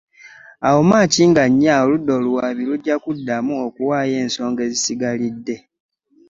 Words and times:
Awo 0.67 0.81
Maaki 0.89 1.21
nga 1.31 1.43
nnya 1.51 1.73
oludda 1.83 2.11
oluwaabi 2.19 2.63
lujja 2.69 2.95
kuddamu 3.03 3.53
okuwaayo 3.65 4.13
ensonga 4.23 4.61
ezisigalidde. 4.67 5.55